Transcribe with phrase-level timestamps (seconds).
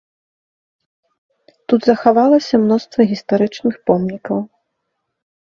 [1.73, 4.37] Тут захавалася мноства гістарычных помнікаў.